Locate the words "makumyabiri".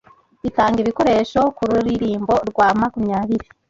2.79-3.47